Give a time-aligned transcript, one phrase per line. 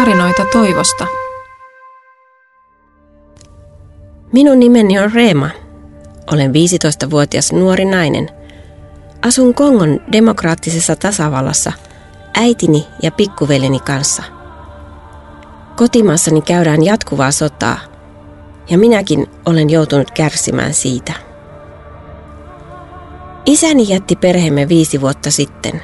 [0.00, 1.06] tarinoita toivosta.
[4.32, 5.50] Minun nimeni on Reema.
[6.32, 8.28] Olen 15-vuotias nuori nainen.
[9.26, 11.72] Asun Kongon demokraattisessa tasavallassa
[12.34, 14.22] äitini ja pikkuveleni kanssa.
[15.76, 17.78] Kotimaassani käydään jatkuvaa sotaa
[18.70, 21.12] ja minäkin olen joutunut kärsimään siitä.
[23.46, 25.82] Isäni jätti perheemme viisi vuotta sitten.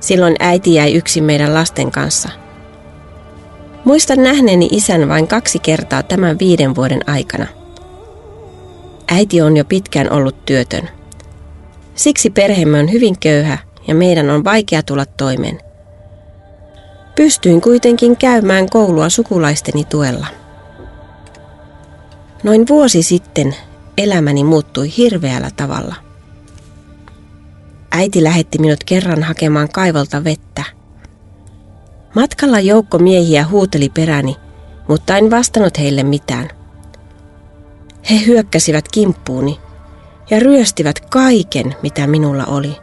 [0.00, 2.45] Silloin äiti jäi yksin meidän lasten kanssa.
[3.86, 7.46] Muistan nähneeni isän vain kaksi kertaa tämän viiden vuoden aikana.
[9.08, 10.88] Äiti on jo pitkään ollut työtön.
[11.94, 15.60] Siksi perheemme on hyvin köyhä ja meidän on vaikea tulla toimeen.
[17.16, 20.26] Pystyin kuitenkin käymään koulua sukulaisteni tuella.
[22.42, 23.56] Noin vuosi sitten
[23.98, 25.94] elämäni muuttui hirveällä tavalla.
[27.90, 30.75] Äiti lähetti minut kerran hakemaan kaivolta vettä.
[32.16, 34.36] Matkalla joukko miehiä huuteli peräni,
[34.88, 36.48] mutta en vastannut heille mitään.
[38.10, 39.60] He hyökkäsivät kimppuuni
[40.30, 42.76] ja ryöstivät kaiken, mitä minulla oli.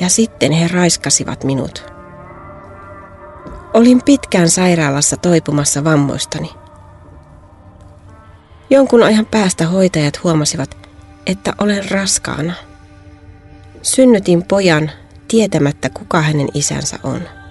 [0.00, 1.84] Ja sitten he raiskasivat minut.
[3.74, 6.50] Olin pitkään sairaalassa toipumassa vammoistani.
[8.70, 10.76] Jonkun ajan päästä hoitajat huomasivat,
[11.26, 12.52] että olen raskaana.
[13.82, 14.90] Synnytin pojan
[15.28, 17.41] tietämättä, kuka hänen isänsä on.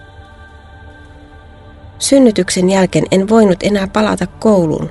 [2.02, 4.90] Synnytyksen jälkeen en voinut enää palata kouluun,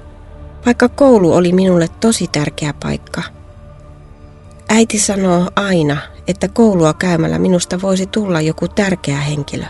[0.67, 3.23] vaikka koulu oli minulle tosi tärkeä paikka.
[4.69, 5.97] Äiti sanoo aina,
[6.29, 9.65] että koulua käymällä minusta voisi tulla joku tärkeä henkilö.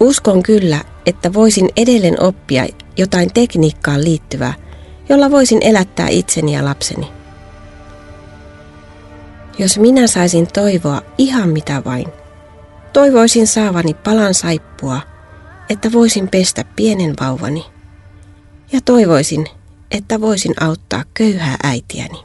[0.00, 4.54] Uskon kyllä, että voisin edelleen oppia jotain tekniikkaan liittyvää,
[5.08, 7.10] jolla voisin elättää itseni ja lapseni.
[9.58, 12.06] Jos minä saisin toivoa ihan mitä vain,
[12.94, 15.00] toivoisin saavani palan saippua,
[15.68, 17.66] että voisin pestä pienen vauvani.
[18.72, 19.46] Ja toivoisin,
[19.90, 22.24] että voisin auttaa köyhää äitiäni.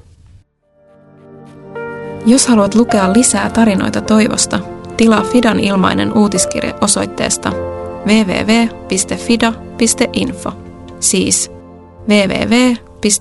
[2.25, 4.59] Jos haluat lukea lisää tarinoita toivosta,
[4.97, 7.51] tilaa Fidan ilmainen uutiskirje osoitteesta
[8.05, 8.91] www.fida.info,
[10.99, 11.51] siis
[12.07, 13.19] www.fida.info.